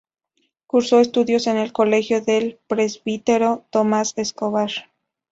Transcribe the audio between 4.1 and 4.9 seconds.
Escobar.